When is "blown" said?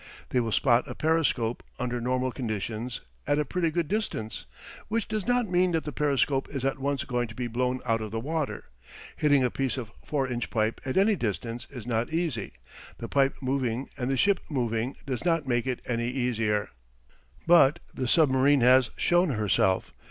7.45-7.81